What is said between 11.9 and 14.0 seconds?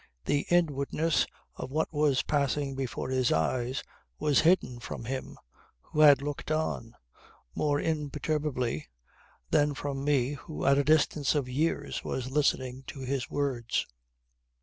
was listening to his words.